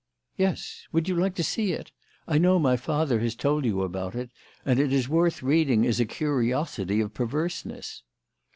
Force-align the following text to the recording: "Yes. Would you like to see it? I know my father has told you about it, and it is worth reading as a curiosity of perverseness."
"Yes. 0.35 0.87
Would 0.91 1.07
you 1.07 1.15
like 1.15 1.35
to 1.35 1.43
see 1.43 1.73
it? 1.73 1.91
I 2.27 2.39
know 2.39 2.57
my 2.57 2.75
father 2.75 3.19
has 3.19 3.35
told 3.35 3.65
you 3.65 3.83
about 3.83 4.15
it, 4.15 4.31
and 4.65 4.79
it 4.79 4.91
is 4.91 5.07
worth 5.07 5.43
reading 5.43 5.85
as 5.85 5.99
a 5.99 6.05
curiosity 6.05 6.99
of 7.01 7.13
perverseness." 7.13 8.01